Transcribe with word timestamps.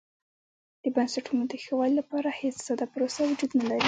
د 0.83 0.85
بنسټونو 0.95 1.43
د 1.51 1.53
ښه 1.63 1.73
والي 1.77 1.95
لپاره 1.99 2.29
هېڅ 2.41 2.55
ساده 2.67 2.85
پروسه 2.93 3.19
وجود 3.23 3.51
نه 3.59 3.63
لري. 3.69 3.79